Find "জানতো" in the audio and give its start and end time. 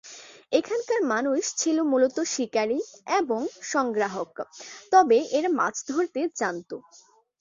6.39-6.75